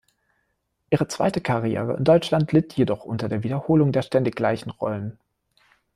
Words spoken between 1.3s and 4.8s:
Karriere in Deutschland litt jedoch unter der Wiederholung der ständig gleichen